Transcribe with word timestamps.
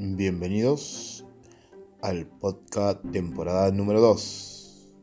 Bienvenidos 0.00 1.26
al 2.02 2.24
podcast 2.24 3.04
temporada 3.10 3.72
número 3.72 4.00
2. 4.00 4.94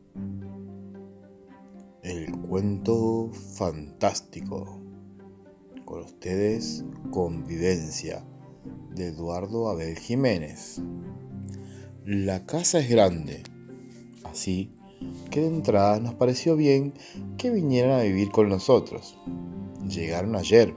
El 2.02 2.32
cuento 2.38 3.30
fantástico. 3.58 4.80
Con 5.84 6.00
ustedes, 6.00 6.82
Convivencia, 7.10 8.24
de 8.94 9.08
Eduardo 9.08 9.68
Abel 9.68 9.98
Jiménez. 9.98 10.80
La 12.06 12.46
casa 12.46 12.78
es 12.78 12.88
grande, 12.88 13.42
así 14.24 14.72
que 15.30 15.42
de 15.42 15.48
entrada 15.48 16.00
nos 16.00 16.14
pareció 16.14 16.56
bien 16.56 16.94
que 17.36 17.50
vinieran 17.50 18.00
a 18.00 18.04
vivir 18.04 18.30
con 18.30 18.48
nosotros. 18.48 19.18
Llegaron 19.86 20.36
ayer, 20.36 20.74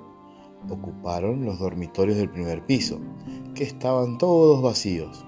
ocuparon 0.69 1.45
los 1.45 1.57
dormitorios 1.57 2.17
del 2.17 2.29
primer 2.29 2.65
piso 2.65 2.99
que 3.59 3.65
estaban 3.65 4.17
todos 4.17 4.61
vacíos. 4.61 5.25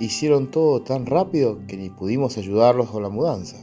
Hicieron 0.00 0.50
todo 0.50 0.82
tan 0.82 1.06
rápido 1.06 1.64
que 1.68 1.76
ni 1.76 1.90
pudimos 1.90 2.36
ayudarlos 2.36 2.90
con 2.90 3.04
la 3.04 3.08
mudanza. 3.08 3.56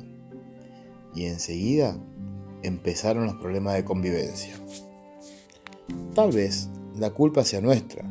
Y 1.14 1.26
enseguida 1.26 1.98
empezaron 2.64 3.26
los 3.26 3.36
problemas 3.36 3.74
de 3.74 3.84
convivencia. 3.84 4.54
Tal 6.16 6.32
vez 6.32 6.70
la 6.96 7.10
culpa 7.10 7.44
sea 7.44 7.60
nuestra, 7.60 8.10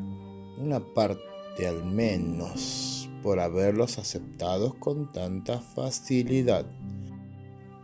una 0.59 0.80
parte 0.92 1.66
al 1.66 1.83
menos, 1.87 3.09
por 3.23 3.41
haberlos 3.41 3.98
aceptado 3.98 4.78
con 4.78 5.11
tanta 5.11 5.59
facilidad. 5.59 6.66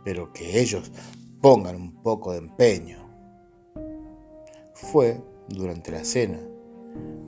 Pero 0.03 0.31
que 0.31 0.61
ellos 0.61 0.91
pongan 1.41 1.75
un 1.75 2.03
poco 2.03 2.33
de 2.33 2.37
empeño. 2.37 2.99
Fue 4.75 5.19
durante 5.49 5.89
la 5.89 6.05
cena 6.05 6.39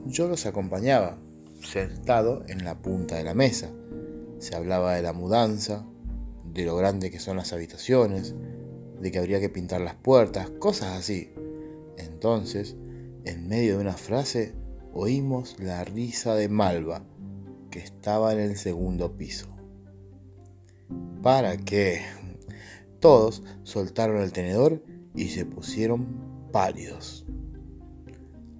yo 0.06 0.28
los 0.28 0.46
acompañaba, 0.46 1.18
sentado 1.62 2.42
en 2.48 2.64
la 2.64 2.80
punta 2.80 3.16
de 3.16 3.24
la 3.24 3.34
mesa. 3.34 3.70
Se 4.38 4.54
hablaba 4.54 4.94
de 4.94 5.02
la 5.02 5.12
mudanza, 5.12 5.84
de 6.44 6.64
lo 6.64 6.76
grande 6.76 7.10
que 7.10 7.18
son 7.18 7.36
las 7.36 7.52
habitaciones, 7.52 8.34
de 9.00 9.10
que 9.10 9.18
habría 9.18 9.40
que 9.40 9.48
pintar 9.48 9.80
las 9.80 9.94
puertas, 9.94 10.50
cosas 10.50 10.96
así. 10.96 11.30
Entonces, 11.96 12.76
en 13.24 13.48
medio 13.48 13.76
de 13.76 13.82
una 13.82 13.94
frase, 13.94 14.54
oímos 14.92 15.56
la 15.58 15.84
risa 15.84 16.34
de 16.34 16.48
Malva, 16.48 17.02
que 17.70 17.80
estaba 17.80 18.32
en 18.32 18.40
el 18.40 18.56
segundo 18.56 19.16
piso. 19.16 19.48
¿Para 21.22 21.56
qué? 21.56 22.02
Todos 23.00 23.42
soltaron 23.62 24.20
el 24.22 24.32
tenedor 24.32 24.82
y 25.14 25.28
se 25.28 25.44
pusieron 25.44 26.06
pálidos. 26.52 27.26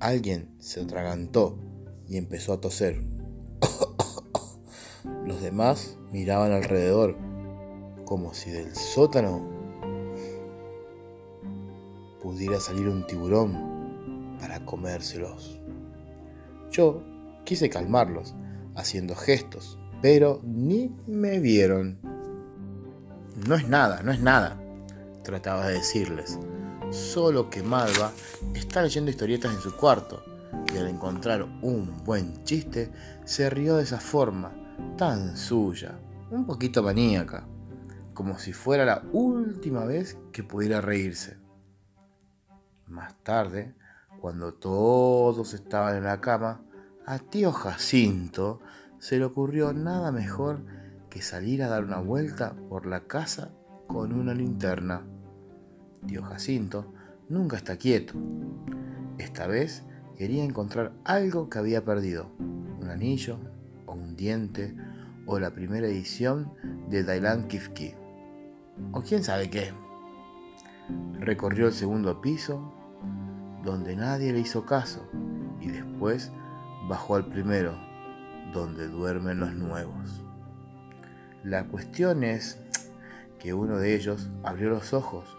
Alguien 0.01 0.49
se 0.61 0.81
atragantó 0.81 1.59
y 2.07 2.19
empezó 2.19 2.53
a 2.53 2.61
toser. 2.61 3.03
Los 5.27 5.43
demás 5.43 5.99
miraban 6.13 6.53
alrededor, 6.53 7.17
como 8.05 8.33
si 8.33 8.51
del 8.51 8.77
sótano 8.77 9.45
pudiera 12.23 12.61
salir 12.61 12.89
un 12.89 13.09
tiburón 13.09 14.37
para 14.39 14.65
comérselos. 14.65 15.61
Yo 16.71 17.03
quise 17.45 17.69
calmarlos, 17.69 18.37
haciendo 18.77 19.17
gestos, 19.17 19.81
pero 20.01 20.41
ni 20.45 20.95
me 21.09 21.41
vieron. 21.41 21.99
No 23.49 23.57
es 23.57 23.69
nada, 23.69 24.05
no 24.05 24.13
es 24.13 24.21
nada, 24.21 24.61
trataba 25.25 25.67
de 25.67 25.75
decirles 25.75 26.39
solo 26.91 27.51
que 27.51 27.63
Malva 27.63 28.13
está 28.55 28.83
leyendo 28.83 29.11
historietas 29.11 29.55
en 29.55 29.61
su 29.61 29.77
cuarto 29.77 30.23
y 30.73 30.79
al 30.79 30.89
encontrar 30.89 31.43
un 31.63 32.05
buen 32.05 32.45
chiste 32.45 32.91
se 33.25 33.51
rió 33.51 33.77
de 33.77 33.85
esa 33.85 34.01
forma, 34.01 34.53
tan 34.97 35.37
suya, 35.37 35.99
un 36.31 36.47
poquito 36.47 36.83
maníaca, 36.83 37.47
como 38.15 38.39
si 38.39 38.53
fuera 38.53 38.85
la 38.85 39.03
última 39.13 39.85
vez 39.85 40.19
que 40.33 40.43
pudiera 40.43 40.81
reírse. 40.81 41.39
Más 42.87 43.15
tarde, 43.23 43.75
cuando 44.21 44.55
todos 44.55 45.55
estaban 45.55 45.97
en 45.97 46.05
la 46.05 46.21
cama, 46.21 46.63
a 47.07 47.19
tío 47.19 47.53
Jacinto 47.53 48.61
se 48.99 49.19
le 49.19 49.25
ocurrió 49.25 49.73
nada 49.73 50.11
mejor 50.11 50.65
que 51.09 51.23
salir 51.23 51.63
a 51.63 51.69
dar 51.69 51.85
una 51.85 52.01
vuelta 52.01 52.55
por 52.69 52.87
la 52.87 53.07
casa 53.07 53.51
con 53.87 54.13
una 54.13 54.35
linterna. 54.35 55.07
Tío 56.07 56.23
Jacinto 56.23 56.93
nunca 57.29 57.57
está 57.57 57.77
quieto. 57.77 58.15
Esta 59.19 59.47
vez 59.47 59.85
quería 60.17 60.45
encontrar 60.45 60.93
algo 61.05 61.49
que 61.49 61.59
había 61.59 61.85
perdido, 61.85 62.31
un 62.39 62.89
anillo 62.89 63.39
o 63.87 63.93
un 63.93 64.17
diente 64.17 64.75
o 65.27 65.39
la 65.39 65.51
primera 65.51 65.87
edición 65.87 66.53
de 66.89 67.05
Dailan 67.05 67.49
Kifki, 67.49 67.95
o 68.93 69.03
quién 69.03 69.23
sabe 69.23 69.51
qué. 69.51 69.73
Recorrió 71.21 71.67
el 71.67 71.75
segundo 71.75 72.21
piso, 72.21 72.73
donde 73.63 73.95
nadie 73.95 74.33
le 74.33 74.41
hizo 74.41 74.65
caso, 74.65 75.07
y 75.61 75.69
después 75.69 76.33
bajó 76.89 77.17
al 77.17 77.27
primero, 77.27 77.79
donde 78.55 78.89
duermen 78.89 79.41
los 79.41 79.53
nuevos. 79.53 80.25
La 81.45 81.69
cuestión 81.69 82.25
es 82.25 82.59
que 83.39 83.53
uno 83.55 83.77
de 83.77 83.95
ellos 83.95 84.31
abrió 84.43 84.71
los 84.71 84.93
ojos 84.93 85.38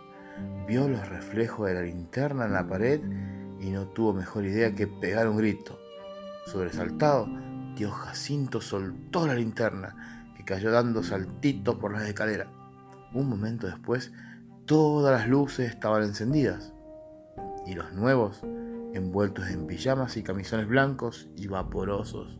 vio 0.68 0.88
los 0.88 1.08
reflejos 1.10 1.68
de 1.68 1.74
la 1.74 1.82
linterna 1.82 2.46
en 2.46 2.54
la 2.54 2.68
pared 2.68 3.02
y 3.60 3.70
no 3.72 3.88
tuvo 3.88 4.14
mejor 4.14 4.46
idea 4.46 4.76
que 4.76 4.88
pegar 4.88 5.28
un 5.28 5.38
grito. 5.38 5.80
Sobresaltado, 6.46 7.28
tío 7.76 7.92
Jacinto 7.92 8.62
soltó 8.62 9.28
la 9.28 9.36
linterna, 9.36 10.32
que 10.36 10.46
cayó 10.46 10.72
dando 10.72 11.04
saltitos 11.04 11.76
por 11.76 11.94
las 11.94 12.08
escaleras. 12.08 12.48
Un 13.14 13.28
momento 13.28 13.68
después, 13.68 14.12
todas 14.66 15.20
las 15.20 15.28
luces 15.28 15.70
estaban 15.70 16.04
encendidas 16.04 16.74
y 17.66 17.74
los 17.74 17.92
nuevos 17.94 18.42
envueltos 18.94 19.50
en 19.50 19.68
pijamas 19.68 20.18
y 20.18 20.24
camisones 20.24 20.68
blancos 20.68 21.28
y 21.36 21.48
vaporosos. 21.48 22.38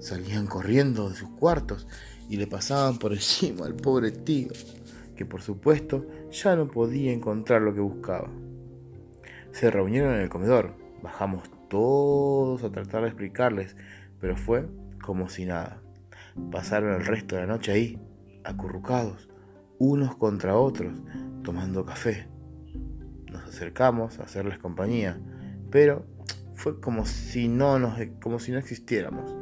Salían 0.00 0.46
corriendo 0.46 1.08
de 1.08 1.16
sus 1.16 1.30
cuartos 1.30 1.86
y 2.28 2.36
le 2.36 2.46
pasaban 2.46 2.98
por 2.98 3.12
encima 3.12 3.66
al 3.66 3.74
pobre 3.74 4.10
tío 4.10 4.50
que 5.14 5.26
por 5.26 5.42
supuesto 5.42 6.06
ya 6.30 6.56
no 6.56 6.68
podía 6.68 7.12
encontrar 7.12 7.62
lo 7.62 7.74
que 7.74 7.80
buscaba. 7.80 8.28
Se 9.52 9.70
reunieron 9.70 10.14
en 10.14 10.20
el 10.20 10.28
comedor, 10.28 10.74
bajamos 11.02 11.48
todos 11.68 12.62
a 12.64 12.70
tratar 12.70 13.02
de 13.02 13.08
explicarles, 13.08 13.76
pero 14.20 14.36
fue 14.36 14.68
como 15.02 15.28
si 15.28 15.44
nada. 15.44 15.80
Pasaron 16.50 16.94
el 16.94 17.06
resto 17.06 17.36
de 17.36 17.42
la 17.42 17.46
noche 17.46 17.72
ahí, 17.72 17.98
acurrucados, 18.42 19.28
unos 19.78 20.16
contra 20.16 20.56
otros, 20.56 20.92
tomando 21.42 21.84
café. 21.84 22.26
Nos 23.30 23.44
acercamos 23.44 24.18
a 24.18 24.24
hacerles 24.24 24.58
compañía, 24.58 25.20
pero 25.70 26.06
fue 26.54 26.80
como 26.80 27.04
si 27.04 27.48
no, 27.48 27.78
nos, 27.78 27.98
como 28.22 28.38
si 28.38 28.52
no 28.52 28.58
existiéramos. 28.58 29.34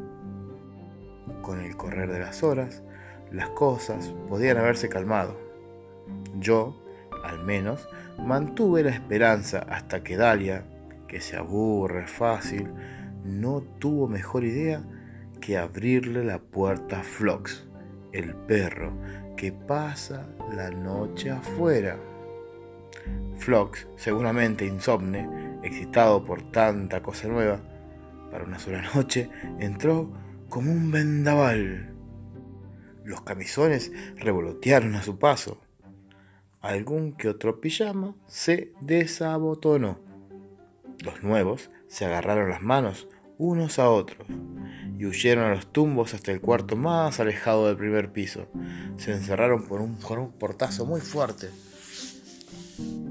Con 1.43 1.61
el 1.61 1.77
correr 1.77 2.11
de 2.11 2.21
las 2.21 2.43
horas, 2.43 2.83
las 3.31 3.51
cosas 3.51 4.15
podían 4.29 4.59
haberse 4.59 4.89
calmado, 4.89 5.39
yo, 6.39 6.83
al 7.25 7.45
menos, 7.45 7.89
mantuve 8.19 8.83
la 8.83 8.91
esperanza 8.91 9.61
hasta 9.69 10.03
que 10.03 10.17
Dalia, 10.17 10.65
que 11.09 11.21
se 11.21 11.37
aburre 11.37 12.07
fácil, 12.07 12.69
no 13.25 13.63
tuvo 13.79 14.09
mejor 14.09 14.45
idea 14.45 14.83
que 15.41 15.59
abrirle 15.59 16.25
la 16.25 16.39
puerta 16.39 17.01
a 17.01 17.03
Flox, 17.03 17.65
el 18.13 18.35
perro 18.35 18.93
que 19.37 19.53
pasa 19.53 20.27
la 20.55 20.71
noche 20.71 21.31
afuera. 21.31 21.99
Flox, 23.37 23.89
seguramente 23.97 24.65
insomne, 24.67 25.59
excitado 25.63 26.25
por 26.25 26.51
tanta 26.51 27.03
cosa 27.03 27.29
nueva, 27.29 27.61
para 28.31 28.45
una 28.45 28.59
sola 28.59 28.83
noche 28.95 29.29
entró 29.59 30.11
como 30.49 30.71
un 30.71 30.91
vendaval. 30.91 31.93
Los 33.05 33.23
camisones 33.23 33.91
revolotearon 34.17 34.95
a 34.95 35.03
su 35.03 35.19
paso 35.19 35.61
algún 36.63 37.13
que 37.13 37.29
otro 37.29 37.61
pijama 37.61 38.15
se 38.27 38.73
desabotonó. 38.81 39.99
Los 41.05 41.23
nuevos 41.23 41.71
se 41.89 42.07
agarraron 42.07 42.49
las 42.51 42.63
manos 42.63 43.09
unos 43.37 43.81
a 43.81 43.91
otros 43.91 44.29
y 44.97 45.05
huyeron 45.05 45.45
a 45.45 45.55
los 45.55 45.73
tumbos 45.73 46.15
hasta 46.15 46.31
el 46.31 46.41
cuarto 46.41 46.77
más 46.77 47.19
alejado 47.19 47.67
del 47.67 47.77
primer 47.77 48.13
piso. 48.13 48.47
Se 48.97 49.13
encerraron 49.13 49.67
por 49.67 49.81
un, 49.81 49.99
un 50.09 50.33
portazo 50.39 50.87
muy 50.87 51.01
fuerte. 51.01 51.51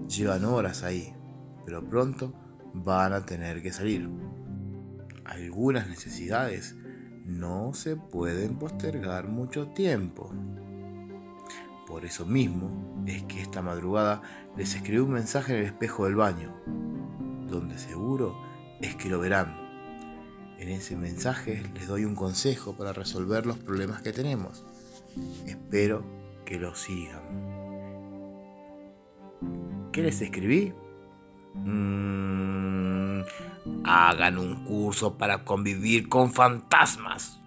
Llevan 0.08 0.46
horas 0.46 0.84
ahí, 0.84 1.14
pero 1.66 1.84
pronto 1.84 2.34
van 2.74 3.12
a 3.12 3.26
tener 3.26 3.62
que 3.62 3.74
salir. 3.74 4.10
Algunas 5.26 5.90
necesidades 5.90 6.76
no 7.26 7.74
se 7.74 7.98
pueden 7.98 8.58
postergar 8.58 9.28
mucho 9.28 9.68
tiempo. 9.68 10.34
Por 11.92 12.06
eso 12.06 12.26
mismo 12.26 13.04
es 13.06 13.24
que 13.24 13.42
esta 13.42 13.62
madrugada 13.62 14.22
les 14.56 14.76
escribí 14.76 15.00
un 15.00 15.12
mensaje 15.12 15.52
en 15.52 15.60
el 15.60 15.66
espejo 15.66 16.06
del 16.06 16.16
baño, 16.16 16.56
donde 17.50 17.78
seguro 17.78 18.34
es 18.80 18.96
que 18.96 19.10
lo 19.10 19.20
verán. 19.20 19.58
En 20.58 20.70
ese 20.70 20.96
mensaje 20.96 21.62
les 21.74 21.88
doy 21.90 22.06
un 22.06 22.16
consejo 22.16 22.78
para 22.78 22.94
resolver 22.94 23.46
los 23.46 23.58
problemas 23.58 24.02
que 24.02 24.14
tenemos. 24.14 24.64
Espero 25.46 26.06
que 26.46 26.58
lo 26.58 26.76
sigan. 26.76 27.24
¿Qué 29.92 30.02
les 30.02 30.22
escribí? 30.22 30.74
Mm, 31.56 33.24
hagan 33.84 34.38
un 34.38 34.64
curso 34.64 35.18
para 35.18 35.44
convivir 35.44 36.08
con 36.08 36.32
fantasmas. 36.32 37.41